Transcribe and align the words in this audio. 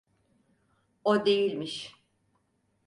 O 1.05 1.25
değilmiş. 1.25 1.95